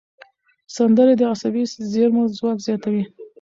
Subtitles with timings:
[0.75, 3.03] سندرې د عصبي زېرمو ځواک زیاتوي.